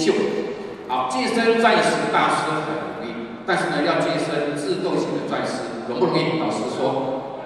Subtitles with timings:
[0.00, 0.14] 秀。
[0.88, 6.40] 好，晋升钻石大师很容易，但是呢，要晋升自动型的钻石容不容易？
[6.40, 7.38] 老实说，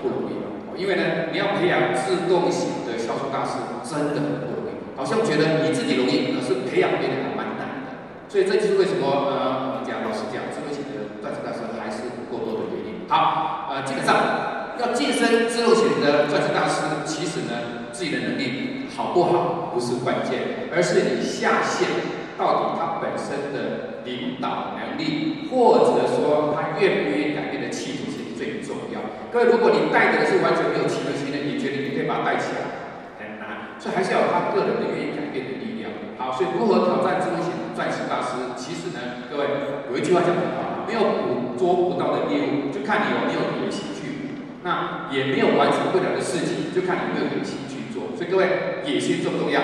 [0.00, 0.38] 不容易。
[0.80, 4.78] 因为呢，你要培养自动型的销售大师，真的很不容易。
[4.96, 7.98] 好像觉得你自己容易，可是培养别人还蛮难的。
[8.30, 13.04] 所以这就是为什么呃，我们讲老实讲，自动型的钻石大师还是不够多的原因。
[13.10, 21.86] 好，呃，基本上要晋升自动型的钻石大师，其实呢，自己的能力好不好不是关键，而是你下线
[22.34, 28.34] 到底他本身的领导能力，或者说他愿不愿意改变的企图心。
[28.34, 28.98] 最重要，
[29.30, 32.90] 各位，如果你带的是完全没有企图心的，你觉得你可以把他带起来，
[33.22, 35.94] 很难，所以还是要有他个人的愿意改变的力量。
[36.18, 38.50] 好，所以如何挑战自动型钻石大师？
[38.58, 39.46] 其实呢，各位
[39.90, 44.34] 有一句话讲得很好，没有捕捉不到的业务，就看你有没有野心去；
[44.66, 47.77] 那也没有完成不了的事情，就看你有没有野心去。
[48.18, 49.62] 所以各位，野心重不重要？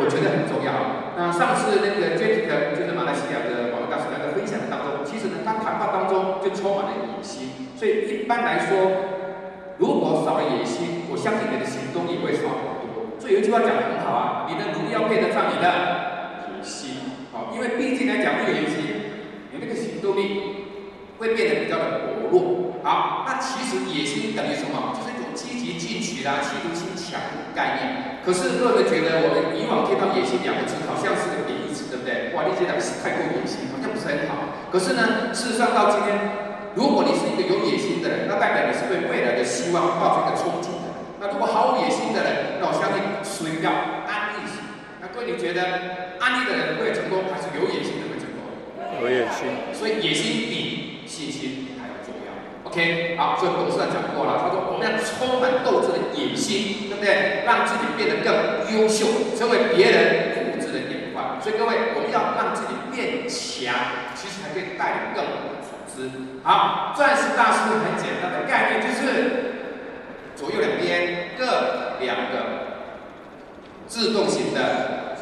[0.00, 1.12] 我觉得很重要。
[1.12, 7.68] 那上次那个 j a c 就是马来西亚的网络大师来的分享当中，其实呢，他谈话当中就充满了野心。
[7.76, 13.12] 所以一般来说，如果少了野心，我相信你的行动也会少很多。
[13.20, 15.68] 所以有一句话讲得很好啊，你的努力要配得上你的
[16.48, 17.12] 野心。
[17.28, 19.12] 好，因为毕竟来讲，没有野心，
[19.52, 20.64] 你那个行动力
[21.20, 22.80] 会变得比较的薄弱。
[22.80, 24.96] 好，那其实野心等于什么？
[25.36, 28.24] 积极进取啦、企图心强的概念。
[28.24, 32.32] 可是各位觉得，我们以往听到野心两个字，好像是个贬义词，对不对？
[32.32, 34.48] 哇，你这两个字太过野心，好像不是很好。
[34.72, 36.16] 可是呢，事实上到今天。
[36.76, 40.92] 如果你是一个有野心的人，那代表你是对未来的希望抱着一个憧憬的。
[41.18, 43.70] 那如果毫无野心的人，那我相信属于比较
[44.04, 44.60] 安逸型。
[45.00, 45.64] 那各位你觉得
[46.20, 48.44] 安逸的人会成功，还是有野心的会成功？
[49.00, 49.48] 有野心。
[49.72, 51.65] 所以野心比信心。
[52.76, 57.40] OK，好，所以董事长讲过了，他说我们要充满斗志的野心，对不对？
[57.46, 61.40] 让自己变得更优秀，成为别人复制的典范。
[61.40, 63.72] 所以各位，我们要让自己变强，
[64.12, 66.12] 其实才可以带领更多的组织。
[66.44, 69.08] 好，钻石大师很简单的概念就是
[70.36, 72.76] 左右两边各两个
[73.88, 75.16] 自动型的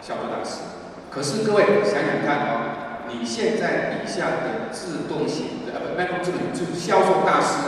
[0.00, 0.62] 销售大师。
[1.10, 7.58] 可是各位想想看哦，你现在底下的自动型的呃不，不，这个就是销售大师，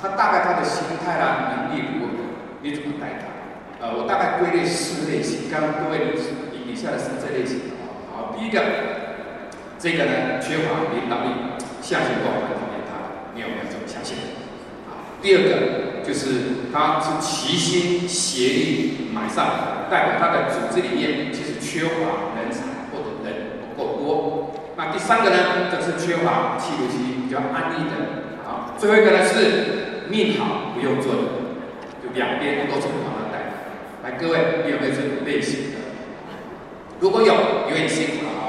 [0.00, 2.12] 他大概他的心态啦、能力如何，
[2.62, 3.26] 你怎么带他？
[3.80, 6.20] 呃，我大概归类四类型，刚刚各位你
[6.52, 8.12] 你底下的是这类型啊。
[8.12, 8.62] 好，第一个，
[9.78, 11.30] 这个呢缺乏领导力。
[11.80, 14.18] 下线都很讨厌他，你有没有这么下线。
[14.90, 22.67] 啊，第二个就是他是齐心协力买上，代表他的组织里面其实缺乏人才
[24.92, 28.24] 第三个呢，就是缺乏企图心，比较安逸的。
[28.48, 31.20] 啊，最后一个呢是命好不用做的，
[32.02, 33.64] 就两边都是帮他带。
[34.02, 35.76] 来，各位你有没有这种类型的？
[37.00, 37.34] 如果有，
[37.68, 38.44] 有点辛苦了啊。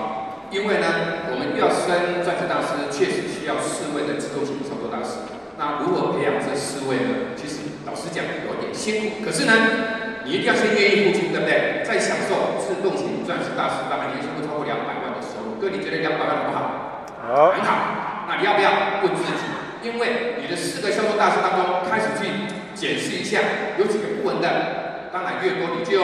[0.52, 0.88] 因为呢，
[1.30, 5.28] 我们要升钻石大师，确实需要四位的自动型操作大师。
[5.60, 7.36] 那如何培养这四位呢？
[7.36, 9.26] 其实老实讲有点辛苦。
[9.26, 9.54] 可是呢，
[10.24, 11.84] 你一定要先愿意付出，对不对？
[11.84, 14.99] 再享受自动型钻石大师，大概年薪不超过两百。
[15.60, 17.06] 哥，你觉得两百万好不好？
[17.20, 18.26] 好，很好。
[18.28, 18.72] 那你要不要
[19.04, 19.44] 问自己？
[19.82, 22.28] 因为你的四个销售大师当中，开始去
[22.76, 23.40] 检视一下，
[23.78, 26.00] 有几个不稳的，当然越多你就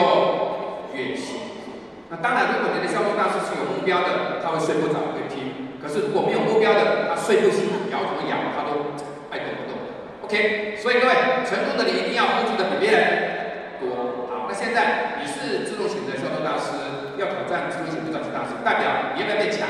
[0.96, 1.76] 越辛苦。
[2.08, 5.76] 那当然，如果你的销售大师是有目标的，他会睡不着，会听。
[5.82, 8.96] 可是如果没有目标的，他睡不醒，摇怎么摇，他都
[9.28, 9.76] 爱动不动。
[10.24, 14.24] OK，所以各位，成功的你一定要付出的比别人多。
[14.32, 19.68] 好，那现在你是自动选择销售大师，要挑战自动型的钻石大师，代表你要不要变强？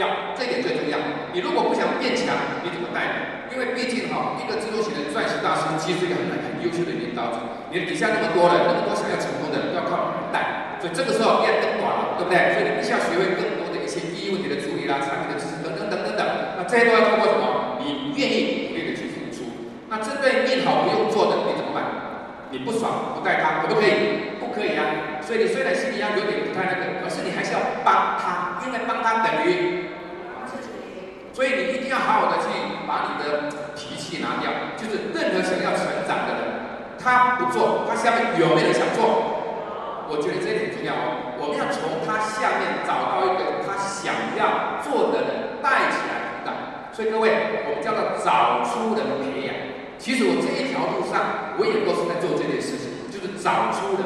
[0.00, 0.96] 要，这一点最重要。
[1.32, 2.32] 你如果不想变强，
[2.64, 3.44] 你怎么带？
[3.52, 10.80] 因为毕竟哈，一个自动型的钻石大师其实是一个很很优秀的领导者，你的底下那么多人，那么多想要成功的，要靠你带。
[10.80, 12.56] 所以这个时候变得更短了，对不对？
[12.56, 16.24] 所以你必须要学会更多的一些业务问题的处理啦、产品的知识等等等等等。
[16.56, 17.76] 那这些都要通过什么？
[17.84, 19.68] 你愿意努力的去付出。
[19.92, 21.84] 那针对命好不用做的，你怎么办？
[22.48, 24.40] 你不爽不带他，可不可以？
[24.40, 25.11] 不可以啊。
[25.22, 29.88] 所以你虽然心里要有点不太那个，可是你还是要帮他，因为帮他等于。
[31.32, 32.52] 所以你一定要好好的去
[32.86, 34.52] 把你的脾气拿掉。
[34.76, 36.44] 就是任何想要成长的人，
[37.00, 39.40] 他不做，他下面有没有人想做？
[40.12, 40.92] 我觉得这点很重要，
[41.40, 46.92] 我们要从他下面找到一个他想要做的人带起来，对吧？
[46.92, 49.56] 所以各位，我们叫做找出人培养。
[49.96, 54.04] 其实我这一条路上，我也都是在做这件事情，就是找出人。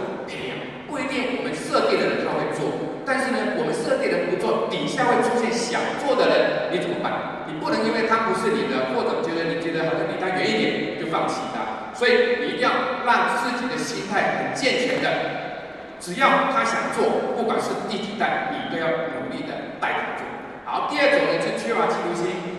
[0.96, 2.72] 不一定我们设定的人他会做，
[3.04, 7.44] 但是呢，我们设定的不做，底下会出现想做的人，你怎么办？
[7.44, 11.92] 你不能因为他不是你的，或者觉得你觉得好像离他远一点就放弃他。
[11.92, 18.88] 所以你一定要让自己的心态很健全的，只要他想做，不管是第几代，你都要
[19.20, 20.24] 努力的带他做。
[20.64, 22.56] 好，第二种呢，是缺乏企图心。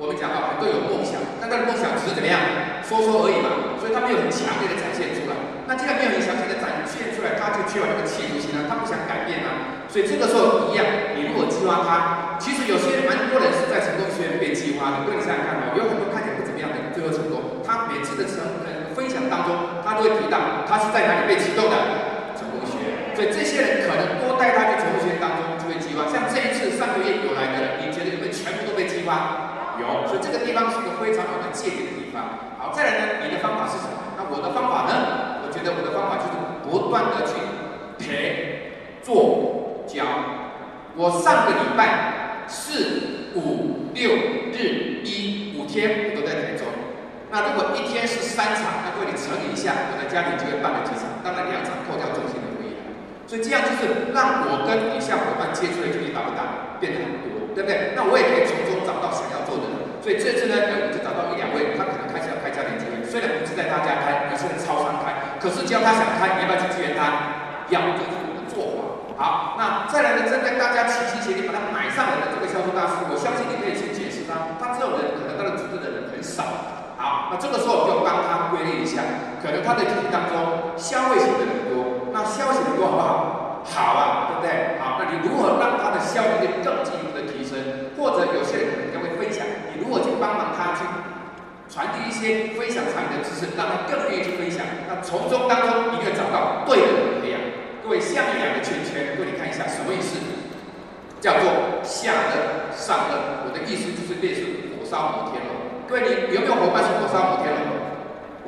[0.00, 2.40] 我们讲到很多有梦想，但他的梦想只是怎么样
[2.80, 5.36] 说说而已嘛，所以他没有很强烈的展现出来。
[5.68, 6.55] 那既然没有很强烈的
[7.34, 9.82] 他就缺乏那个企图心啊，他不想改变啊。
[9.90, 10.86] 所以这个时候一样，
[11.18, 15.02] 你如果激发他，其实有些蛮多人是在成功学院被激发的。
[15.02, 21.74] 各位你想想看哦，有很多看起来不怎么样的人最后成功，他每次的成呃分享当中，他都会提到他是在哪里被启动的
[22.38, 23.14] 成功学。
[23.16, 26.04] 所以这些人可能多带他去成功学院当中就会激发。
[26.10, 29.78] 像这一次上个月有来的人，你觉得有没有全部都被激发？
[29.80, 32.42] 有，所以这个地方是一个非常好的借鉴的地方。
[32.60, 33.96] 好，再来呢，你的方法是什么？
[34.18, 35.40] 那我的方法呢？
[35.44, 36.34] 我觉得我的方法就是
[36.70, 37.34] 不断的去
[37.98, 40.04] 陪、做、教。
[40.96, 44.10] 我上个礼拜四、五、六
[44.52, 46.66] 日一五天我都在台中。
[47.30, 51.20] 那如果一天是三场，那各位乘以一下，我的家庭就会办了几场。
[51.22, 52.80] 当然两场扣掉中心的会议。
[53.26, 56.78] 所以这样就是让我跟以下伙伴接触的距离大不大？
[56.80, 57.92] 变得很多，对不对？
[57.96, 59.64] 那我也可以从中找到想要做的。
[60.00, 60.54] 所以这次呢，
[60.86, 65.05] 我就找到一两位，他可能开始要开家庭聚会，虽然不是在他家开，而是在超商开，
[65.46, 67.70] 可是只要他想开，你要不要去支援他？
[67.70, 69.14] 要，这是我的做法。
[69.14, 76.42] 好，那再来呢，针对大家齐心协力把他买上来的这个销售大师，我相信你可以去解释他，他这种人可能他的组织的人很少。
[76.98, 79.06] 好，那这个时候就帮他归类一下，
[79.38, 83.62] 可能他的体系当中消费型的人多，那消费型的多好不好？
[83.70, 84.82] 好啊，对不对？
[84.82, 87.54] 好，那你如何让他的消费力更进一步的提升？
[87.94, 89.46] 或者有些人可能就会分享。
[89.78, 90.82] 如果去帮忙他去
[91.76, 97.36] 传递一些分享产品的知识，让他更愿意去分享，那从中当中你可以找到对的人培养。
[97.84, 100.16] 各位下面两个圈圈，各位你看一下什么意思？
[101.20, 103.44] 叫做下乐上乐。
[103.44, 105.52] 我的意思就是类似火烧摩天轮。
[105.84, 107.68] 各位你有没有伙伴是火烧摩天轮？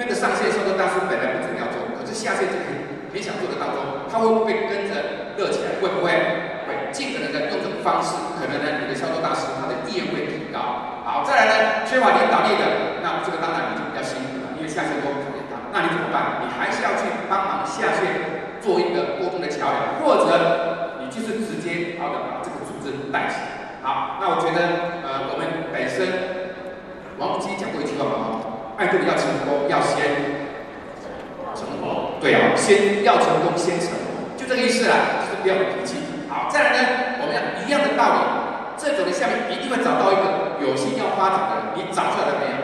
[0.00, 5.76] 那个上线销售大师本来不怎么样做，可是下线就很很想做的当中，他会不会跟着热起来？
[5.84, 6.16] 会不会？
[6.64, 6.88] 会。
[6.96, 10.97] 尽可能的用这种方式，可能呢你的销售大师他的意愿会提高。
[11.18, 15.58] 好，再来呢，缺乏领导力的，那这个当然你就比较辛苦了，因为下线沟通很大。
[15.74, 16.38] 那你怎么办？
[16.38, 23.82] 你还是要去帮忙下线做一个沟通的桥梁，或者你就是直接好的把这个组织带起来。
[23.82, 26.54] 好，那我觉得呃，我们本身
[27.18, 30.06] 王福基讲过一句话嘛，爱对要成功要先
[31.58, 35.98] 成功，对啊，先要成功先成功，就这个意思啦，就是不要有脾气。
[36.30, 36.88] 好，再来呢，
[37.18, 38.37] 我们要一样的道理。
[38.98, 42.58] 这种的下面一定会找到一个有心要发展的人，你找出来了没有？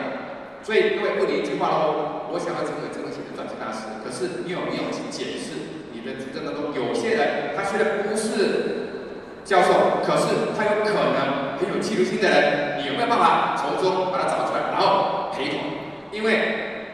[0.59, 9.07] 所以各位问你一句话喽，我想要成为成功型的转型大师，可是你有没有去检视你的组织当中有些人，他虽然不是
[9.47, 15.87] 教授，可是他有可能很有企图心的人，你有没有办法从中把他找出来，然后陪同？
[16.11, 16.91] 因为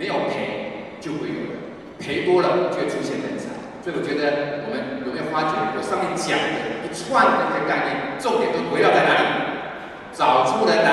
[0.00, 1.60] 没有陪就会有人，
[2.00, 3.43] 陪多了就会出现人才。
[3.84, 6.88] 所以我觉得我们有没有发觉我上面讲的一？
[6.88, 9.24] 串的这个概念，重点都围绕在哪里？
[10.08, 10.88] 找出人来，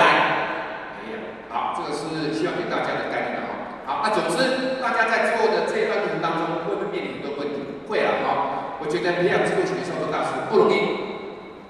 [1.00, 1.16] 哎呀，
[1.48, 3.80] 好，这个是希望给大家的概念的哈。
[3.88, 7.64] 好，那总之大家在做的这一段过程当中，会不会面临很多问题？
[7.88, 8.82] 会了哈。
[8.82, 11.24] 我觉得培养智慧型的销售大师不容易，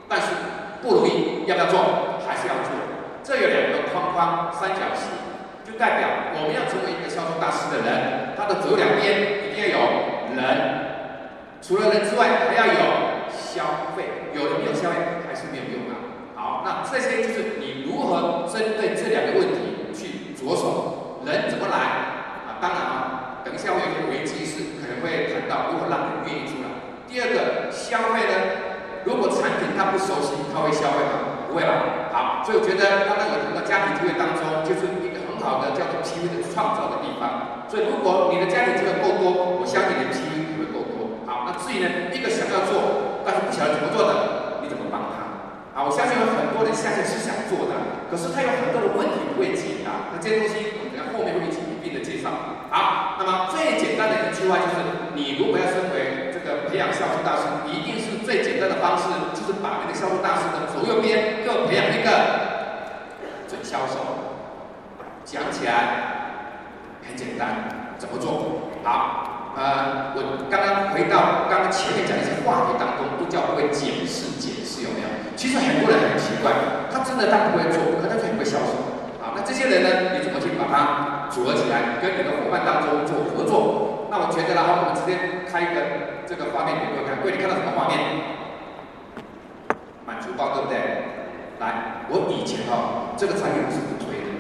[0.10, 0.34] 但是
[0.82, 2.18] 不容易，要不要做？
[2.26, 2.74] 还是要做。
[3.22, 5.12] 这有两个框框，三角形，
[5.68, 9.78] 就代表我们要成为一个销售大师的人，他的左右两边一定要有
[10.40, 10.81] 人，
[11.62, 13.12] 除了人之外，还要有。
[13.32, 14.96] 消费有人没有消费
[15.28, 16.00] 还是没有用啊。
[16.40, 21.20] 好，那这些就是你如何针对这两个问题去着手。
[21.28, 21.76] 人怎么来
[22.48, 22.64] 啊？
[22.64, 26.72] 当然啊，等一下我有一个危机是可能会谈到如何让人愿意出来。
[27.12, 28.36] 第二个消费呢，
[29.04, 31.44] 如果产品他不熟悉，他会消费吗？
[31.52, 32.08] 不会吧。
[32.16, 37.68] 好，所以我觉得刚刚有谈到家庭聚会当中，就是一个很好的叫做机会的创造的地方。
[37.68, 40.41] 所以如果你的家庭聚会够多，我相信你的机会
[41.60, 43.12] 至于呢，一个想要做。
[43.22, 45.78] 但是不晓得怎么做的，你怎么帮他？
[45.78, 50.10] 啊，我相信有很多人下线是想做的，可是他有很多的问题不会解答。
[50.10, 52.34] 那这些东西我们等下后面会一起一并的介绍。
[52.74, 59.06] 好，那么最简单的一句话就是，你如果要成为这个培养销售大师，一定是最简单的方式，
[59.38, 62.10] 就是把那个销售大师的左右边各培养一个
[63.46, 64.34] 准销售。
[65.24, 68.74] 讲起来很简单，怎么做？
[68.82, 69.30] 好。
[69.56, 75.08] 呃，我刚刚回到刚刚前面讲的一些话题当中，都叫会检视检视有没有？
[75.36, 76.52] 其实很多人很奇怪，
[76.88, 79.04] 他真的他不会做，可他就很会销售。
[79.20, 84.08] 啊，那这些人呢，你怎么去把它组合起来，跟你的伙伴当中做合作？
[84.10, 88.00] 那我觉得，然后我们直接开一个这个画面给各位看，各位你看到什么画面？
[90.08, 90.80] 满足包对不对？
[91.60, 94.32] 来，我以前哈这个产品我是不推的，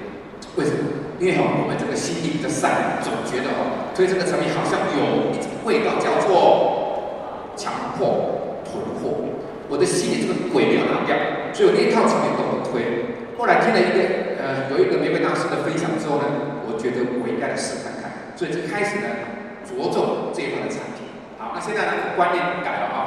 [0.56, 1.11] 为什么？
[1.22, 9.30] 因为哈我们这个心里的善良，总觉得哈推这个产品好像有一种味道叫做强迫囤货，
[9.70, 11.14] 我的心里这个鬼没有拿掉，
[11.54, 13.38] 所以我那一套产品都不推。
[13.38, 14.02] 后来听了一个
[14.42, 16.26] 呃有一个玫瑰大师的分享之后呢，
[16.66, 19.30] 我觉得我应该来试看看，所以就开始呢
[19.62, 21.06] 着重这一套的产品。
[21.38, 22.98] 好，那现在呢观念改了啊，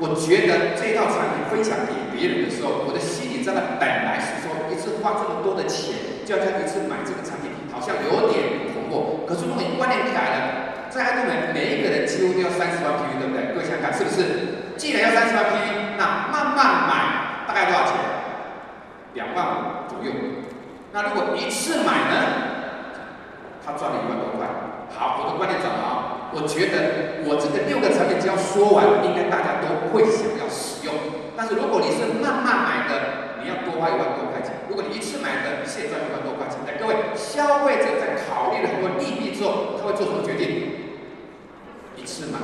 [0.00, 5.92] 我觉得这一套产品分享给别人的时候，我的心里真的本来是说一次花这么多的钱，
[6.24, 9.26] 就要一次买这个产品，好像有点囤货。
[9.26, 13.54] 可是如果你观念改了，在爱多美每一个人几乎都要三十万 PV，对不对？
[13.54, 14.76] 各位想想看是不是？
[14.76, 17.94] 既然要三十万 PV，那慢慢买大概多少钱？
[19.14, 20.10] 两万五左右，
[20.92, 22.14] 那如果一次买呢？
[23.64, 24.46] 他赚了一万多块。
[24.92, 30.92] 好，我的观念转了啊，我觉得我这个六个产品只要说完，应该大家都会想要使用。
[31.36, 34.21] 但是如果你是慢慢买的，你要多花一万多
[34.68, 36.58] 如果你一次买的，现赚一万多块钱。
[36.66, 40.90] 那各位消费者在考虑了很多利弊之后，他会做什么决定？
[41.96, 42.38] 一次买。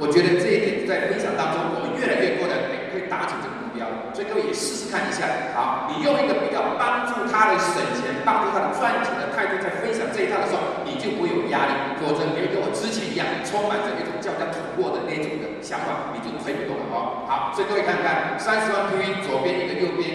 [0.00, 3.84] 我觉得这一点在分享当中，我们越来越多的人可以达成这个目标。
[4.16, 17.28] 所以各位也试试看一下，好，你用一个比较帮助他的省钱、帮助他的赚钱的态度在分享这一套的时候，你就不会有压力，否则你会跟我之前一样，充满着一种叫人家囤货的那种的想法，你就推不动了哦。
[17.28, 20.11] 好，所以各位看看，三十万 PV，左边一个，右边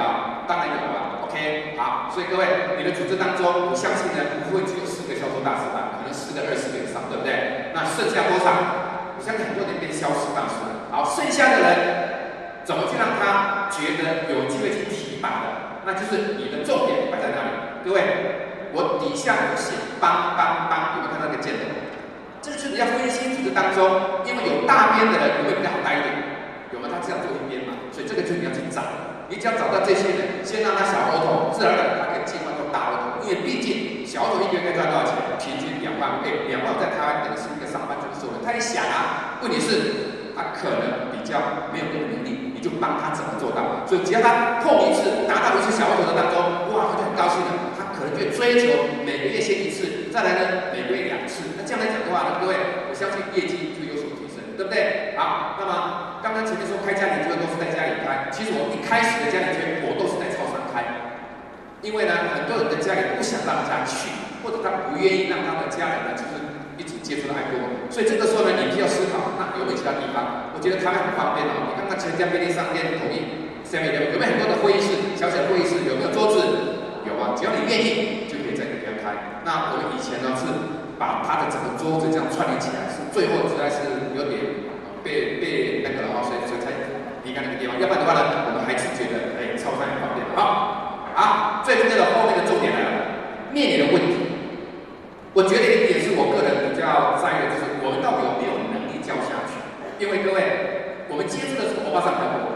[0.00, 0.48] 到？
[0.48, 1.76] 当然有了，OK。
[1.76, 6.00] 好，所以各位，你的组织当中，我相信呢，不会只有四个销售大师吧？
[6.00, 7.68] 可能四个、二十个以上，对不对？
[7.76, 8.48] 那剩下多少？
[9.14, 10.88] 我相信很多人变销售大师了。
[10.88, 11.76] 好，剩下的人。
[12.60, 15.80] 怎么去让他觉得有机会去提拔的？
[15.88, 17.50] 那就是你的重点摆在哪里？
[17.82, 21.66] 各位，我底下有写帮帮帮，有没有看到那个箭头？
[22.44, 26.14] 这个就是你要分析组织当中，因为有大边的人，你会比较好带一点，
[26.70, 26.92] 有没有？
[26.94, 28.84] 他这样做一边嘛，所以这个就是你要去找。
[29.30, 33.24] 你只要找到这些人，先让他小额头，自然而然他可以进化到大额头。
[33.24, 35.14] 因为毕竟小额头一个月可以赚多少钱？
[35.38, 38.42] 平均两万，哎，两万在台湾等于是一个上班族的收入。
[38.44, 42.52] 他一想啊，问题是他可能比较没有那个能力。
[42.60, 47.72] 你就帮他怎么做到，所以只要他碰一次，达到一次小额头的当中，哇，他就很高兴了。
[47.72, 51.56] 他可能就追求每个月先一次，再来呢每个月两次。
[51.56, 55.16] 那这样来讲的话呢，各位，我相信业绩就有所提升，对不对？
[55.16, 60.82] 好，那么刚刚前面说开家庭券都是在家里开，其实我一开始的家庭券我都是在超商开，
[61.80, 64.10] 因为呢很多人的家里不想让人家去，
[64.42, 66.42] 或者他不愿意让他的家人呢就是。
[66.80, 67.60] 一直接触的爱多，
[67.92, 70.48] 所以这个时候呢，你就要思考，那有没有其他地方？
[70.56, 71.68] 我觉得台湾很方便哦。
[71.68, 76.40] 你看看全家便利商店统一下面有有没有很多的会议室，小小的会议室有没有桌子？
[77.04, 79.12] 有啊，只要你愿意，就可以在里边开。
[79.44, 80.48] 那我们以前呢是
[80.96, 83.84] 把它的整个桌子这样串联起来，是最后实在是
[84.16, 84.64] 有点
[85.04, 86.59] 被被那个了哈，所以所以才
[87.30, 87.78] 离开那个地方。
[87.78, 90.26] 要不然的话呢，我们还是觉得哎，超商很方便。
[90.34, 92.90] 好，啊，最重要的后面的重点来了，
[93.54, 94.18] 面临的问题。
[95.30, 99.62] 我觉得一点是我个人比较在意的，就是我们到底有没有能力教下去？
[100.02, 102.50] 因为各位，我们接触的是欧巴桑客户，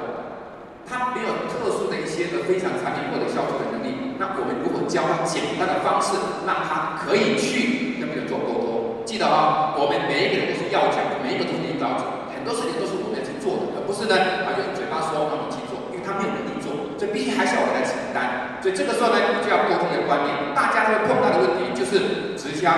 [0.82, 9.06] 他没有特殊的一些的非常产品或者销售的能力，那我们如何教他简单的方式，让他可以去跟别人做沟通？
[9.06, 18.53] 记得啊，我们每一个人都是要讲，每一个都是领导者，很多事情都是我们要去做的，而不是呢，啊，用嘴巴说，让我们去做，因为他没有能力做，所以必须还是要我们来承担。
[18.64, 22.72] 所以这个时候呢，你就要沟通的观念，大家都会碰到的问题就是直销，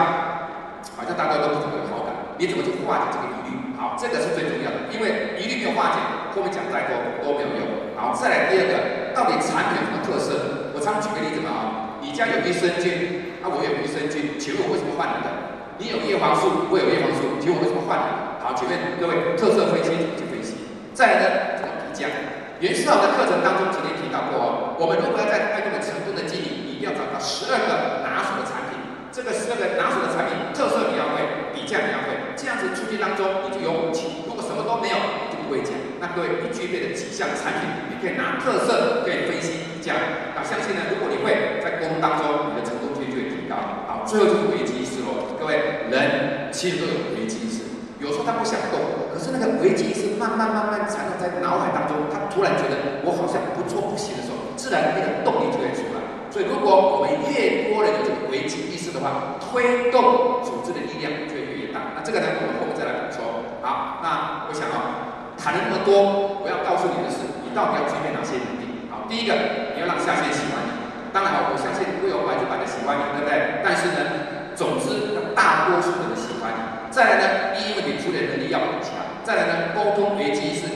[0.99, 2.11] 好像大家都不怎么有好感，
[2.43, 3.55] 你怎么去化解这个疑虑？
[3.78, 6.02] 好，这个是最重要的，因为疑虑没有化解，
[6.35, 7.95] 后面讲再多都没有用。
[7.95, 10.75] 好，再来第二个，到底产品有什么特色？
[10.75, 11.62] 我常举个例子嘛啊，
[12.02, 15.31] 你家有益生菌，啊我有益生菌，请问我为什么换你的？
[15.78, 18.43] 你有叶黄素，我有叶黄素，请问我为什么换你的？
[18.43, 20.66] 好，请问各位特色分析怎么去分析？
[20.99, 22.11] 再来呢，怎么比价？
[22.59, 24.49] 袁世豪的课程当中曾经提到过哦，
[24.81, 28.81] 我们如果要在爱多美成功的经营，你一定要找到十二个拿手的产品。
[29.13, 34.25] 这个十二个拿手的产品特色你要会，比价你要会，这样子出去当中你就有武器。
[34.25, 34.97] 如果什么都没有，
[35.29, 35.77] 你就不会讲。
[36.01, 40.33] 那各位你具备的几项产品，你可以拿特色可以分析比价。
[40.33, 43.85] 那相信呢，如果你会在沟通当中，你的成功率就会提高。
[43.85, 45.37] 好，最后就是危机意识喽。
[45.37, 47.69] 各位人其实都有危机意识。
[48.01, 48.81] 有时候他不想动，
[49.13, 55.99] 可是那个危机意识慢慢慢慢产在脑海当中，他突然觉得我好像不做不行的时候，自然那个动力就会出来。
[56.30, 61.99] 所以如果我们越多人有这个危机意识的话，推动组织的力量就会越，大。
[61.99, 63.26] 那这个呢，我们后面再来补充。
[63.59, 68.87] 好，那我想啊，谈了那么多，我要告诉你的是，你到底要具备哪些能力？
[68.87, 69.35] 好，第一个，
[69.75, 70.71] 你要让下线喜欢你。
[71.11, 73.64] 当然我相信会有百分百的喜欢你，对不对？
[73.66, 76.61] 但是呢，总之大多数人的喜欢你。
[76.95, 77.25] 再来呢，
[77.56, 79.02] 第一个，你处理能力要很强。
[79.26, 80.68] 再来呢，沟通危机意识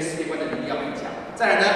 [0.00, 1.06] 世界观的能力要很强。
[1.34, 1.66] 再来呢，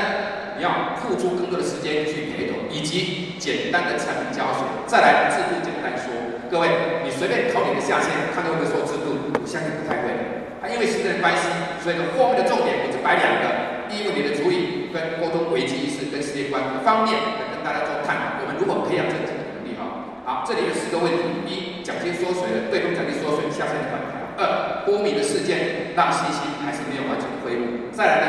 [0.57, 4.63] 你要付出更多的时间去陪同，以及简单的产品教学。
[4.87, 6.15] 再来制度简单说，
[6.47, 9.35] 各位，你随便考你的下线，看他会不会说制度？
[9.35, 10.15] 我相信不太会。
[10.63, 11.51] 他因为时间的关系，
[11.83, 13.91] 所以呢，后面的重点我只摆两个。
[13.91, 18.39] 第一个你的处理跟沟通危机意识跟世界观方面，来跟大家做探讨。
[18.39, 19.75] 我们如何培养这几个能力？
[19.75, 21.19] 哈，好，这里有四个问题：
[21.51, 28.27] 一，奖金缩水了，对冲奖金缩水，下线的反弹；二，波米的事件让信心还是没有完全恢复；再来呢，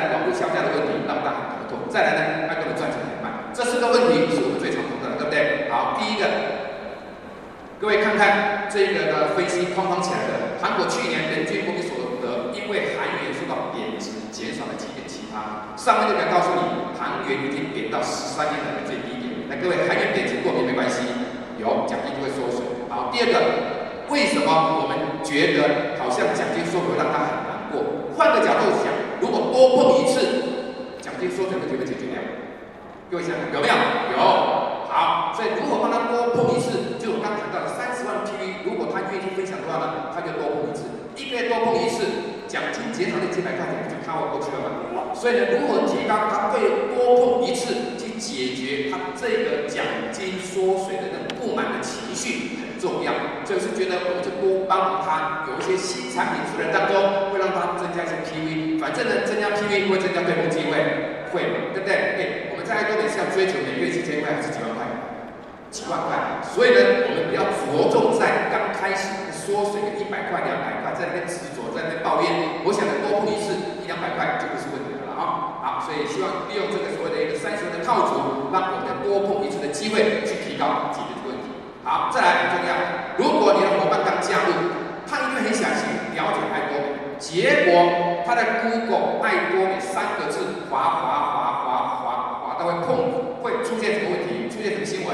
[1.90, 3.50] 再来呢，爱多美赚钱很慢。
[3.54, 5.70] 这四个问题是我们最常碰到的，对不对？
[5.70, 6.26] 好，第一个，
[7.82, 15.74] 各位看看这个的分析框框起来的，韩国去年人均国民所得，因为韩元受到贬值，减少了七点七趴。
[15.76, 19.50] 上面这边告诉你，韩元已经贬到十三年来的最低点。
[19.50, 21.02] 那各位，韩元贬值过敏没关系，
[21.58, 22.62] 有奖金就会缩水。
[22.90, 23.36] 好，第二个，
[24.14, 28.14] 为什么我们觉得好像奖金缩水让他很难过？
[28.14, 30.39] 换个角度想，如果多碰一次，
[31.20, 32.24] 奖金缩水问题会解决掉？
[33.12, 33.76] 各位想想有没有？
[34.16, 34.24] 有。
[34.88, 40.88] 好，所以如果帮他多碰一次，就我刚谈到的三十万 PV，如果他愿意分享的话呢，他就多碰一次。
[41.20, 45.12] 一个月多碰一次，奖金减少那几百块钱不就看我过去了嘛。
[45.12, 49.84] 所以呢，如果提高他会多碰一次，去解决他这个奖
[50.16, 53.12] 金缩水的那种不满的情绪很重要。
[53.44, 58.80] 就是觉得我们就多帮他有一些新产品出来当中，会让他增加一些 PV。
[58.80, 61.94] 反正呢，增加 PV 会增加对碰机会，会嘛，对不对？
[62.18, 64.90] 哎，我们在爱多美是要追求每月几千块还是几万块？
[65.70, 66.42] 几万块。
[66.42, 69.30] 所以呢，我们比较着重在刚开始。
[69.50, 75.58] 缩水个一百块、两百块，在那边执着，在那边抱怨，我想多碰一次一两百块就不是问题了啊！
[75.58, 81.50] 好，所以希望利用这个所谓的一个三十元的套组，让我们多碰一次的机会去提高解决这个问题。
[81.82, 82.78] 好，再来很重要，
[83.18, 84.54] 如果你的伙伴刚加入，
[85.10, 92.06] 他一定很详细了解爱多美，结果他在 Google 爱多美三个字滑滑滑滑滑
[92.46, 94.46] 滑，到会碰会出现什么问题？
[94.54, 95.10] 出现什么新闻？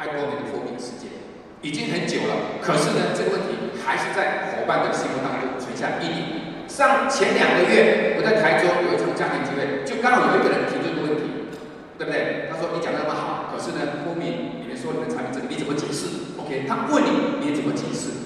[0.00, 1.12] 爱多美的负面事件。
[1.60, 6.24] 已经很久了，可是呢，这个问题还是在伙伴的心目当中存下阴影。
[6.64, 11.52] 上前两个月，我在台中有一场家庭聚会，就刚好有一个人提出这个问题，
[12.00, 12.48] 对不对？
[12.48, 18.19] 他说：“你讲的那么好，可是呢，后面你们说你们产品这个你怎么解释？”OK，他问你，你怎么解释？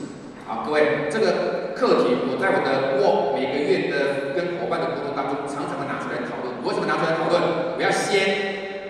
[0.62, 6.55] 各位，这个课题我在我的我每个月的跟伙伴的沟通当中，常常会拿出来讨论。
[6.62, 7.75] 为什么拿出来讨论？
[7.75, 8.87] 我要先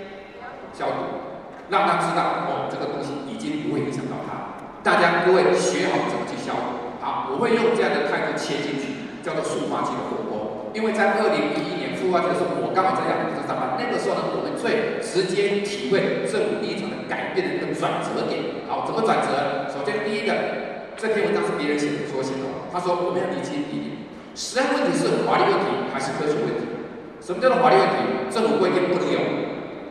[0.77, 1.25] 消毒，
[1.71, 4.61] 让他知道哦，这个东西已经不会影响到他。
[4.85, 6.93] 大家各位学好怎么去消毒。
[7.01, 10.71] 好，我会用这样的态度切进去，叫做塑化剂的火锅。
[10.75, 18.67] 因为在二零一一年塑化剂的时候，我刚好在亚公司上班，那个时候呢，我们最直接体会政府立场的改变的一个转折点。
[18.67, 19.71] 好，怎么转折？
[19.71, 20.74] 首先第一个，
[21.05, 22.49] 这篇文章是别人写的，说写的。
[22.73, 26.65] 他说我们要理清一点，实际问题是法律问题还是科学问题？
[27.21, 28.33] 什么叫做法律问题？
[28.33, 29.21] 政府规定不能有，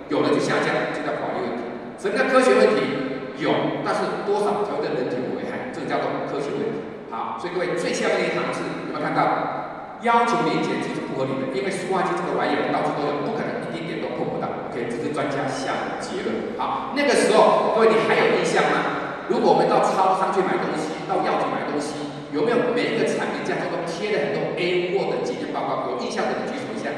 [0.09, 1.61] 有了就下架，这叫法律问题。
[2.01, 3.37] 什么叫科学问题？
[3.37, 3.53] 有，
[3.85, 5.69] 但是多少才会对人体有危害？
[5.69, 6.81] 这个叫做科学问题。
[7.13, 10.01] 好，所以各位最下面一行字有没有看到？
[10.01, 14.49] 要求理解这是不合理的，因为塑化剂这个玩意儿到处都有，不可能一丁点都碰不到。
[14.73, 16.57] OK，这是专家下的结论。
[16.57, 19.29] 好，那个时候各位你还有印象吗？
[19.29, 21.95] 如果我们到超商去买东西，到药局买东西，
[22.31, 25.91] 有没有每一个产品架上都贴了很多 A 货的检验报告？
[25.91, 26.89] 有印象的人举手一下。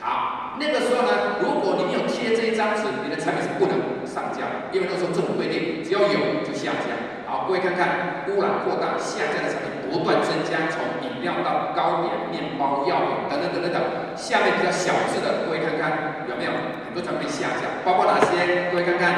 [0.00, 6.94] 好，那个时候呢，如果你没有贴这一张纸，你的产品是不能上架，因为那时候政府规定，只要有就下架。
[7.26, 13.82] 好，各位看看，污染扩大，下架的产品不断增加，从饮料到糕点、面包、药品等等等等等。
[14.16, 18.72] 下面比较小字的，各位看看有没有很多产品下架，包括哪些？
[18.72, 19.14] 各位看看，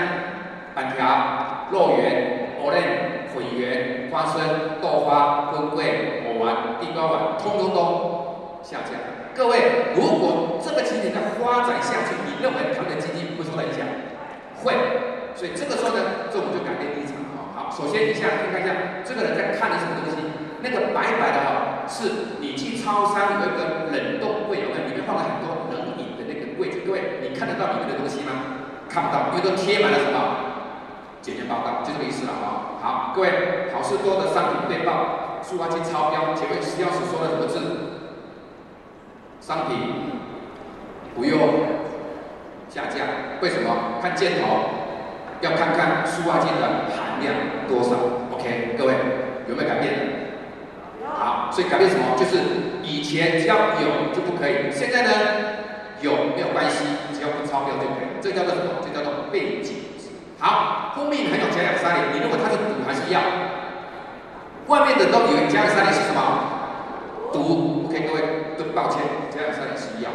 [0.74, 2.99] 板条、肉圆、藕类、
[3.40, 9.00] 粉圆、花生、豆花、粉桂、藕丸、地瓜丸，通通都下架。
[9.32, 13.88] 各位，如果这个情景再发展下去，你认为他们的经济会受到影响？
[14.60, 14.76] 会。
[15.32, 17.16] 所以这个时候呢，政府就改变立场。
[17.56, 20.20] 好，首先一下可以看一下，这个人在看的什么东西？
[20.60, 24.84] 那个白白的哈，是你去超商有一个冷冻柜，有没有？
[24.84, 26.84] 里面放了很多冷饮的那个柜子。
[26.84, 28.68] 各位，你看得到里面的东西吗？
[28.90, 30.49] 看不到，因为都贴满了什么？
[31.22, 32.80] 检验报告，就这个意思了哈。
[32.80, 37.60] 好，各位，好事多的商品被曝塑化剂超标，前面食药署说了什么字？
[39.40, 39.76] 商品
[41.14, 41.38] 不用
[42.68, 43.04] 下架，
[43.40, 44.00] 为什么？
[44.02, 44.80] 看箭头。
[45.42, 47.34] 要看看塑化剂的含量
[47.66, 47.96] 多少
[48.30, 48.92] ，OK，各位
[49.48, 49.94] 有没有改变？
[51.16, 52.04] 好，所以改变什么？
[52.14, 52.36] 就是
[52.84, 55.10] 以前只要有就不可以，现在呢
[56.02, 56.84] 有没有关系？
[57.14, 58.20] 只要不超标就可以。
[58.20, 58.84] 这叫做什么？
[58.84, 59.76] 这叫做背景。
[60.38, 63.20] 好，蜂蜜含有甲氧三联，你认为它是毒还是药？
[64.66, 67.32] 外面的都以为甲氧三联是什么？
[67.32, 67.86] 毒。
[67.88, 70.10] OK，各位，都抱歉，甲氧三联是药。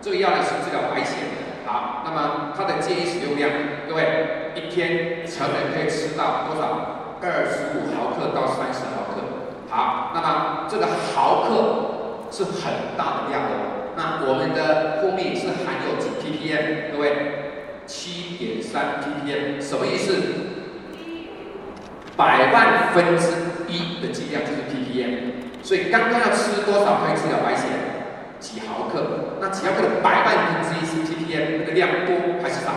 [0.00, 1.36] 这个药呢是治疗白血的。
[1.66, 3.50] 好，那么它的建议使用量，
[3.88, 7.20] 各位一天成人可以吃到多少？
[7.20, 9.20] 二十五毫克到三十毫克。
[9.68, 13.92] 好，那么这个毫克是很大的量哦。
[13.96, 16.92] 那我们的蜂蜜是含有几 ppm？
[16.92, 17.47] 各位，
[17.88, 20.12] 七点三 ppm，什么意思？
[22.14, 23.32] 百万分之
[23.66, 25.64] 一的剂量就是 ppm。
[25.64, 27.64] 所以刚刚要吃多少可以治疗白血？
[28.38, 29.40] 几毫克？
[29.40, 32.70] 那几毫克的百万分之一是 ppm，那个量多还是少？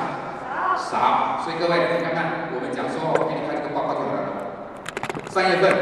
[0.80, 1.43] 少。
[1.43, 4.32] 所以各位，你看看，我们讲说，我给你看这个报告就好了。
[5.28, 5.76] 三月份，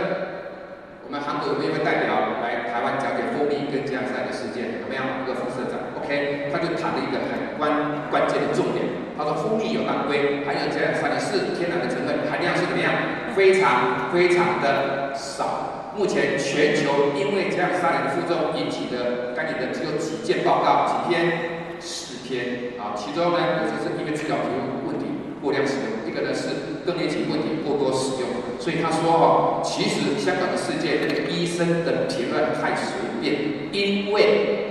[1.06, 5.22] 我们韩国有一位代表来台湾讲解蜂蜜跟甲氧三联的事件，怎么样？
[5.22, 8.89] 一个副社长，OK，他就谈了一个很关关键的重点。
[9.20, 13.36] 他说，蜂蜜有当归，含有这样三联是天然的成分，含量是怎么样？
[13.36, 15.92] 非常非常的少。
[15.98, 21.36] 目前全球因为这样三联的副作用引起的肝炎的只有几件报告，几篇？
[21.82, 22.80] 十篇。
[22.80, 25.04] 啊，其中呢，有些是因为治疗皮肤问题
[25.44, 28.30] 过量使用，一个呢是更年期问题过多使用。
[28.58, 34.68] 所以他说哦，其实香港的世界那个医生的评论太随便，因为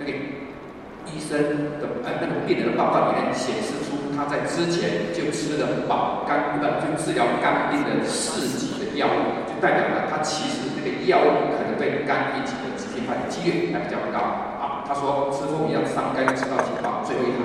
[0.00, 0.12] 那个
[1.10, 1.36] 医生
[1.80, 9.48] 的呃那个病人的报告里面显示出他在之前就吃了保肝呃就治疗肝病的四级的药物。
[9.48, 14.18] 就代表了他其实这个药物可能对肝引起的疾病发的几率还比较高。
[14.60, 17.42] 好，他说吃蜂蜜要伤肝吃到几包，最后一行。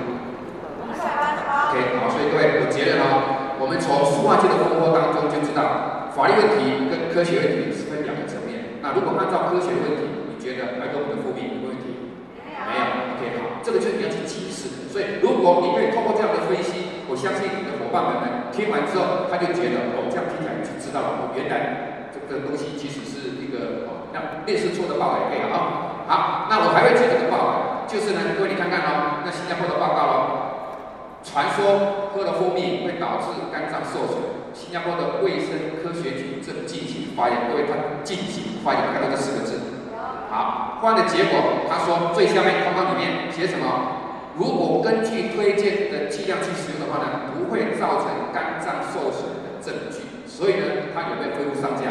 [0.94, 3.56] OK，好，所以各位我结论哦。
[3.58, 8.78] 我们从书画界的风波当中就知道，法律问题跟科学问题是分两个层面。
[8.82, 12.14] 那如果按照科学问题，你觉得来跟我们的蜂蜜有问题？
[12.46, 12.82] 没有。
[13.18, 14.83] OK，好，这个就是你要去解释。
[14.94, 22.06] 所以如果你可以通过这样的分析，我相信你的伙伴们呢，听完之后他就觉得哦，这样听起来就知道了，哦，原来。
[22.14, 26.06] 这个东西其实是一个哦，那类似错的报告也可以了啊。
[26.06, 27.50] 好，那我还会举这个报告，
[27.90, 30.18] 就是呢，各位你看看哦，那新加坡的报告哦，
[31.26, 39.58] 传说喝了蜂蜜会导致肝脏受损，新加坡的卫生科学局正进行发言，各位他进行发言，看到这四个字。
[40.30, 44.03] 好，发的结果，他说最下面框框里面写什么？
[44.36, 50.26] 如果根据推荐的剂量去使用的话呢，不会造成肝脏受损的证据。
[50.26, 51.86] 所以呢，他有没有恢复上架？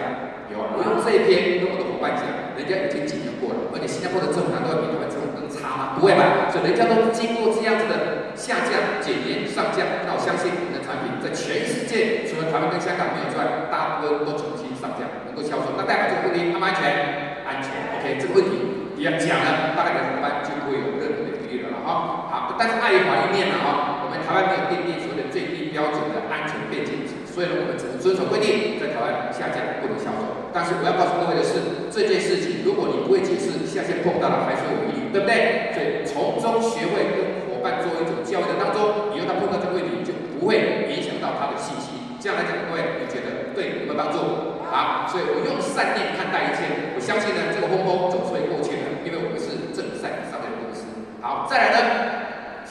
[0.52, 0.60] 有。
[0.60, 2.28] 我用这一篇跟我的伙伴讲，
[2.60, 5.96] 人家已经检验过了，而且新加坡的政府难道比他们政府更差吗？
[5.96, 6.52] 不会吧。
[6.52, 15.80] 所以人家都经过这样子的下架、检验、上架，那我相信我们的产品在全世界，除了台湾跟香港没有之外，大部分都重新上架，能够销售。
[15.80, 17.40] 那代表这个问题安不安全？
[17.48, 17.72] 安全。
[17.96, 22.20] OK，这个问题你要讲了，大概的伙伴就不会有任何的疑虑了了哈。
[22.58, 27.14] 但是碍于法律面呢哈，我们台湾没有订定所谓的最低标准的安全背景值。
[27.30, 30.50] 所以呢，我们只能遵守规定，在台湾下架，不能销售。
[30.54, 35.74] 但是我要告诉各位的是，这件事情如果你不会解释，下线碰到了还是有疑虑，对不对？
[35.74, 42.22] 所以从中学会跟伙伴做一种交流当中，以后他碰到这个问题就不会影响到他的信息。
[42.22, 44.22] 这样来讲，各位你觉得对有没有帮助？
[44.70, 46.94] 好，所以我用善念看待一切。
[46.94, 50.86] 我相信呢，这个风波总是会过去的，因为我们是正善商业公司。
[51.18, 51.78] 好，再来呢，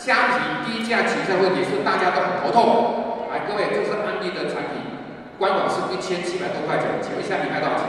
[0.03, 3.31] 虾皮低价起价问题是大家都很头痛。
[3.31, 4.99] 来，各位，这是安利的产品，
[5.38, 7.87] 官网是一千七百多块钱，请问虾皮卖多少钱？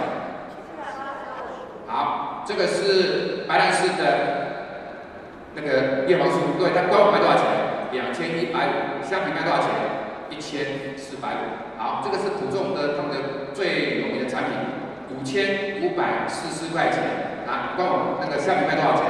[1.87, 4.05] 好，这个是白兰氏的
[5.55, 7.49] 那个叶黄素，各位，它官网卖多少钱？
[7.91, 9.73] 两千一百五，虾皮卖多少钱？
[10.29, 11.81] 一千四百五。
[11.81, 14.53] 好，这个是普众的他们最有名的产品，
[15.09, 17.01] 五千五百四十块钱。
[17.49, 19.03] 啊，官网那个虾皮卖多少钱？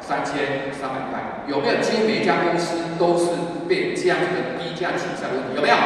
[0.00, 1.80] 三千三百块，有没有？
[1.82, 3.30] 几乎每一家公司都是
[3.68, 5.76] 被这样子的低价倾销问题，有没有？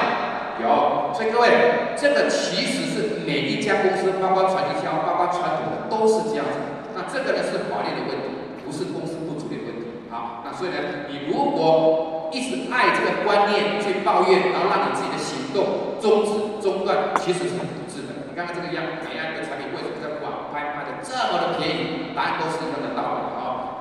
[0.60, 1.14] 有。
[1.14, 6.58] 所以各位，这个其实是每一家公司，包括传销、包括传统的，都是这样子。
[6.94, 10.04] 那这个呢是法律的问题，不是公司不处理的问题。
[10.10, 18.28] 好，那所以呢，你如果一直爱这个观念去抱怨，然后让你自己的行动终止中断，其实是很不智的。
[18.28, 22.12] 你看看这个样，每样一个产品为什么在网拍卖的这么的便宜？
[22.14, 23.29] 答案都是一样的道理。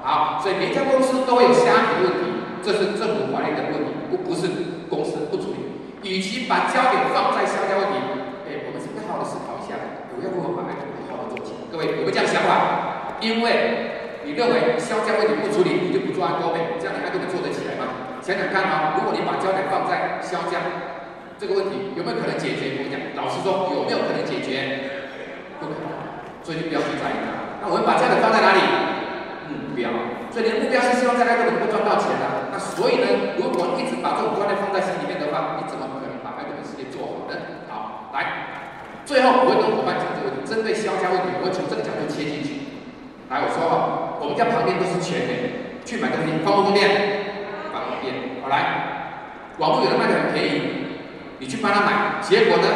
[0.10, 4.50] 好，所以每家公司都有虾皮问题，这是政府法律的问题，不不是
[4.90, 5.70] 公司不处理。
[6.02, 9.78] 与其把焦点放在销价问题，哎，我们是不好的思考一下，
[10.10, 11.70] 我要不要把爱多美好好做起来？
[11.70, 13.14] 各位有没有这样想法？
[13.22, 18.18] 因为你认为销价问题不处理，你就不做爱多美，这样你爱多美做得起来吗？
[18.26, 20.58] 想想看啊，如果你把焦点放在销价
[21.38, 22.82] 这个问题，有没有可能解决？
[22.82, 25.06] 我跟你讲，老实说，有没有可能解决？
[25.62, 25.94] 不可能，
[26.42, 27.62] 所以就不要去在意它。
[27.62, 28.89] 那我们把焦点放在哪里？
[29.80, 29.88] 标，
[30.28, 32.52] 所以你的目标是希望在爱多美能够赚到钱啊。
[32.52, 37.64] 那所以呢，如果一直把这种观念放在心里面的话，你怎么可能把爱多美事业做好呢？
[37.72, 38.60] 好，来，
[39.08, 42.76] 最后我会跟伙伴讲这个，针对销价问题，我会从这个角度切进去。
[43.32, 47.40] 来，我说哈，我们家旁边都是全联，去买东西方不方便？
[47.72, 48.44] 方便。
[48.44, 51.00] 好来，网络有人卖的很便宜，
[51.40, 52.68] 你去帮他买，结果呢，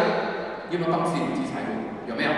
[0.69, 1.75] 你有没有帮自己累积财富？
[2.07, 2.31] 有没有？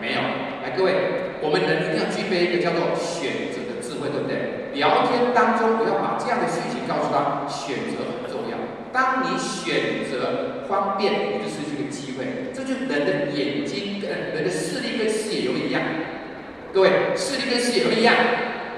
[0.00, 0.20] 没有。
[0.62, 0.94] 来，各位，
[1.42, 3.65] 我们人一定要具备一个叫做选择
[4.10, 4.70] 对不对？
[4.74, 8.58] 聊天当中，我要把这样的讯息告诉他，选择很重要。
[8.92, 12.52] 当你选择方便，你就失去了机会。
[12.52, 15.82] 这就人的眼睛跟人的视力跟视野有一样。
[16.72, 18.14] 各位，视力跟视野不一样，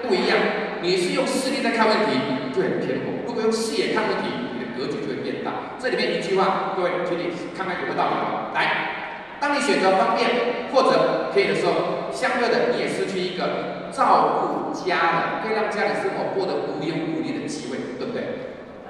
[0.07, 0.39] 不一样。
[0.83, 2.19] 你是用视力在看问题，
[2.55, 5.75] 就很偏颇；如果用视野看问题，你的格局就会变大。
[5.79, 8.15] 这里面一句话，各位，请你看看有没有道理。
[8.55, 10.31] 来，当你选择方便
[10.73, 18.49] 或者可以的时候，相对的你也失去一个照顾家人，可以让家里生活过得无忧无虑的机会，对不对？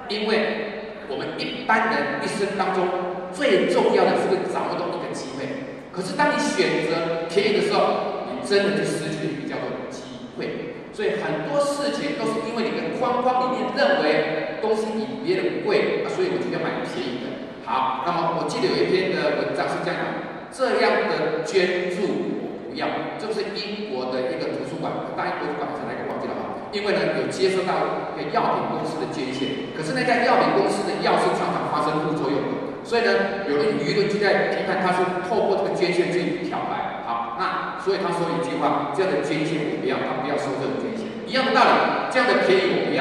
[0.08, 2.88] 因为我们一般人一生当中
[3.32, 5.44] 最重要的是会找到一个机会。
[5.92, 17.26] 可是当你选择便宜的时候，你真的就失去了一个叫做机会，所以很多事情都是因为你的框框里面认为东西比别人贵，啊，所以我就要买便宜的。
[17.64, 26.68] 好，那么我记得有一篇的文章是这样的：这样的捐助不要，这是英国的一个图书馆，大英图书馆是哪个忘记了哈？
[26.70, 37.00] 因为呢有接收到一个药品公司的捐献，可是那家药品公司的药是常常发生副作用的，所以呢有的舆论就在批判他是透过这个捐献去漂白。
[37.08, 41.72] 好那所以他说一句话，这样的捐献我不要，他不要收这种捐献，一样的道理，
[42.12, 43.00] 这样的便宜我不要。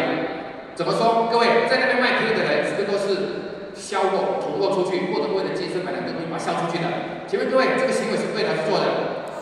[0.78, 1.28] 怎么说？
[1.28, 6.86] 各位在那边卖便宜的人，只不是都是销货、囤货出去，或者为了健身买两个东西把它销出去的？
[7.26, 8.86] 请问各位，这个行为是对还是错的？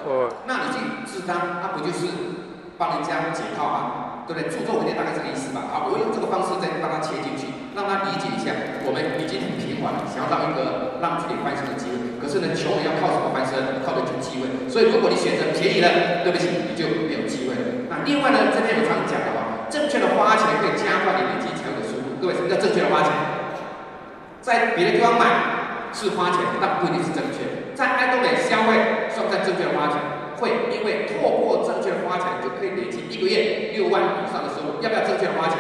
[0.06, 0.30] 错。
[0.46, 2.06] 那你去治他，那不就是
[2.78, 4.22] 帮人家解套吗？
[4.26, 4.50] 对不对？
[4.50, 5.70] 助纣为虐大概这个意思吧。
[5.70, 8.54] 好，我用这个方式再帮他切进去，让他理解一下。
[8.82, 12.18] 我们已经很平缓了，想要找一个让自己翻身的机会。
[12.18, 13.86] 可是呢，穷人要靠什么翻身？
[13.86, 14.50] 靠的就是机会。
[14.66, 17.86] 所以如果你选择便宜了，对不起，你就没有机会了。
[17.86, 22.18] 那另外呢，这边我常讲的话，正确的花钱可以加快你累积财富的速度。
[22.18, 23.14] 各位，什么叫正确的花钱？
[24.42, 27.55] 在别的地方买是花钱，但不一定是正确。
[27.76, 30.00] 在爱多美消费算不算正确的花钱？
[30.40, 34.80] 会，因为透过正确花钱，就可以累积一个月六万以上的收入。
[34.80, 35.60] 要不要正确花钱？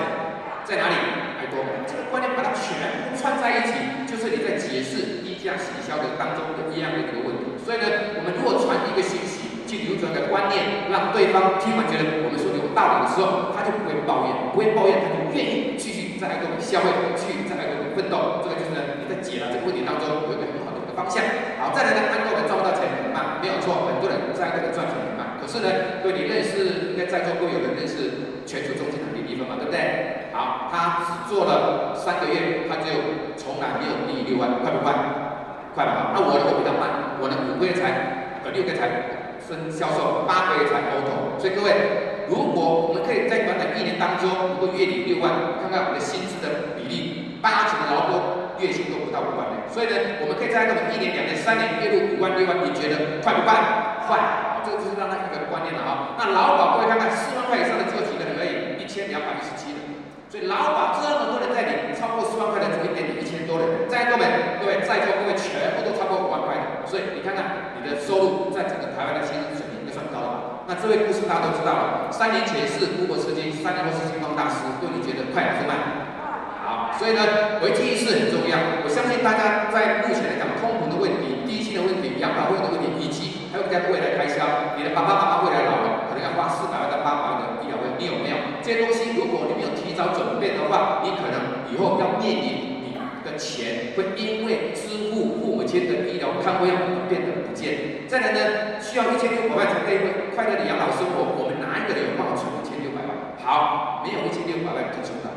[0.64, 0.96] 在哪里？
[1.40, 1.84] 爱多美。
[1.84, 3.76] 这个观念把它全部串在一起，
[4.08, 7.60] 就是你在解释低价行销的当中的一样的一个问题。
[7.60, 16.88] 所以呢，我们如果传递一个信息，去扭转一个观念，让对方听完觉得我们说的有道理的时候，他就不会抱怨，不会抱怨，他就愿意继续在爱多美消费，
[17.20, 18.40] 去在爱多美奋斗。
[18.44, 21.22] 这个就是呢，你在解了这个问题当中有一个很好方向。
[21.60, 23.38] 好，再来呢，爱多美赚不到钱怎么办？
[23.44, 25.38] 没有错，很多人在那个赚钱很慢。
[25.38, 30.32] 可是呢，对你认识，应该在座各位有人认识全球中心的李丽芬嘛，对不对？
[30.34, 34.96] 好，他只做了三个月，他就从来没有利益六万，快不快？
[35.76, 36.16] 快吧？
[36.16, 36.48] 那我呢？
[36.48, 38.88] 我比较慢，我呢五个月才，呃六个月才
[39.44, 41.36] 升销售，八个月才欧投。
[41.38, 48.42] 所以各位，如果我们可以在短短一年当中，能够月领六万，看看我们的薪资的比例，八成的劳工。
[48.56, 53.52] 月薪都不到五万的，所以呢，我们可以在那么一年、两年、三年月入五万、六万，你觉得快不快？
[54.08, 54.64] 快！
[54.64, 56.16] 这个就是让他一个观念了啊。
[56.16, 59.84] 那劳保各位看看，四万块以上的只有几个人而已，一千两百一十七人。
[60.32, 63.92] 所以劳保这么多人在领，超过四万块的只会点你一千多人。
[63.92, 64.24] 在座各位，
[64.64, 70.72] 各位在座各位全部都超过五万块的，所以你看看你的收入在整个台湾的薪资水平应该算高了吧？
[70.72, 76.05] 那这位故事大家都知道了，三年前是吴伯斯金，三年后是星光大师，对你觉得快还是慢？
[76.98, 78.56] 所以呢，危机意识很重要。
[78.84, 88.40] 我相信大家在目前来讲，通膨的问题、低薪的问题、养老费的问题，以及还有在未来开销，你的爸爸妈妈未来老了，可能要花四百万到八百万的医疗费，你有没有？
[88.64, 92.96] 这些东西如果你没有提早准备的话，你可能以后要面临你
[93.28, 96.80] 的钱会因为支付父母亲的医疗看护费而
[97.12, 98.08] 变得不见。
[98.08, 100.00] 再来呢，需要一千六百万才可以
[100.32, 103.12] 快乐的养老生活，我们哪一个人有办法存一千六百万？
[103.44, 105.35] 好，没有一千六百万就存了。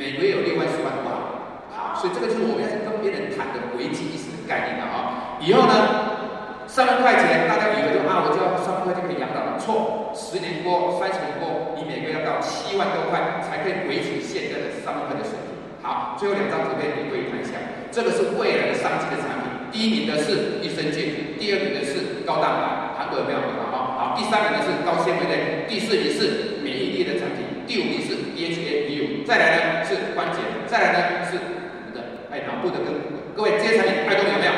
[0.00, 5.36] 每个月有六万、十万的话，好，所以这个就是我们要去跟别人谈的危机意识的概念了啊。
[5.44, 9.60] 以后呢，三万块钱，大家以为就啊，我就要三万块就可以养老了。
[9.60, 15.84] 错，十年过、三十年过，你每个月要到七万多块才可以维持现在的三万块的水平。
[15.84, 17.60] 好，最后两张图片你可以看一下，
[17.92, 19.68] 这个是未来的商机的产品。
[19.68, 23.38] 第一名的是益生菌，第二名的是高蛋白，韩国有没有？
[23.68, 28.89] 好不，好，好第三名的是高纤维类，第四名是免疫力的产品，第五名是 DHA。
[29.26, 31.48] 再来呢是关节，再来呢是我
[31.86, 32.92] 们的哎脑部的跟
[33.36, 34.52] 各位这些产品爱多美有没有？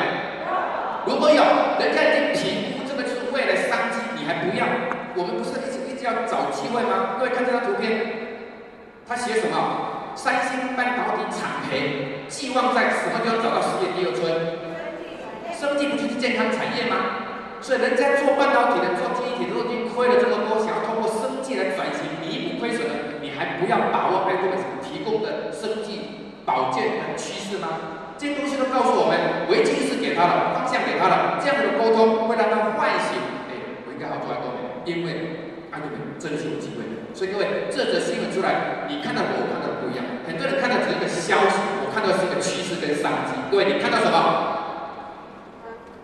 [1.05, 1.43] 如果有，
[1.79, 4.65] 人家已经评估这个就是未来商机，你还不要？
[5.15, 7.19] 我们不是一直一直要找机会吗？
[7.19, 8.41] 各位看这张图片，
[9.07, 10.15] 他写什么？
[10.15, 14.29] 三星半导体惨赔，寄望在什么地方找到世界第二春？
[15.51, 17.29] 生计不就是健康产业吗？
[17.61, 22.93] 所以人家做半导体的、做记忆体的都已经亏了这么多，想要通过生计来转型弥补亏损的，
[23.43, 28.15] 还不要把握 iCOMEX 提供的生计保健的趋势吗？
[28.15, 33.19] 这些东西都告诉我们，危机是给他的，方向给他的，这样的沟通会让他唤醒。
[33.51, 37.11] 哎，我应该好做 iCOMEX，因为 iCOMEX 真是有机会的。
[37.11, 40.07] 所以各位，这则新闻出来，你看到跟我看到的不一样。
[40.23, 43.35] 很多人看到只是一个消息，我看到是一个趋势跟商机。
[43.51, 44.15] 各位，你看到什么？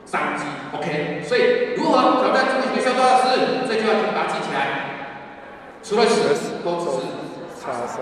[0.03, 0.43] 商机。
[0.75, 1.23] OK。
[1.23, 3.63] 所以如何挑战这个学校多少次？
[3.69, 4.59] 这句话请把它记起来。
[5.81, 6.97] 除了死，都只是
[7.71, 8.01] 擦伤。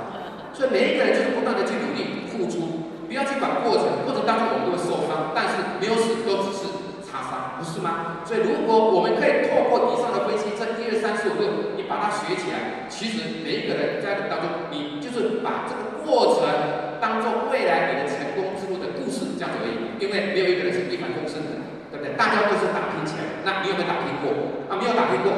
[0.54, 2.90] 所以每一个人就是不断的去努力付出。
[3.08, 6.68] 不要去管过程，过程当中我们都会受伤，但是没有死，都只是
[7.00, 8.20] 擦伤，不是吗？
[8.28, 16.52] 所以如果我们可以透过以上的分析，这一二三四五六，你把它学起来，其实每一个人在你当中，你就是把这个过程
[17.00, 19.96] 当做未来你的成功之路的故事，这样子而已。
[20.04, 22.12] 因为没有一个人是一帆风顺的，对不对？
[22.20, 23.40] 大家都是打拼起来。
[23.48, 24.36] 那你有没有打拼过？
[24.68, 25.32] 啊，没有打拼过，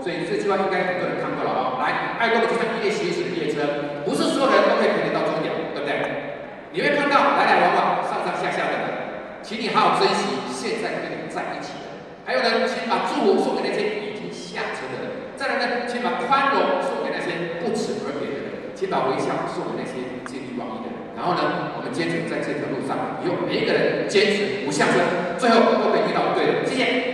[0.00, 1.78] 所以这句话应该很多人看过了啊。
[1.80, 5.92] 来，爱过的就像一列学习的列车，不是所有人都可以陪你到终点，对不对？
[6.72, 8.86] 你会看到来来往往、上上下下的人，
[9.42, 11.90] 请你好好珍惜现在跟你在一起的。
[12.24, 15.34] 还有呢，请把祝福送给那些已经下车的人。
[15.36, 18.46] 再来呢，请把宽容送给那些不辞而别的人。
[18.74, 20.96] 请把微笑送给那些见利忘义的人。
[21.16, 26.64] 然后呢，我们坚持在这条路上，以后每一个人坚持不下车，最后都会遇到对的。
[26.64, 27.09] 谢谢。